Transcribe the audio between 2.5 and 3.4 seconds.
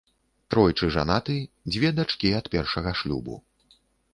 першага шлюбу.